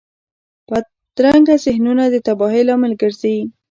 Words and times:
بدرنګه 0.69 1.55
ذهنونه 1.65 2.03
د 2.09 2.15
تباهۍ 2.27 2.61
لامل 2.67 2.93
ګرځي 3.01 3.37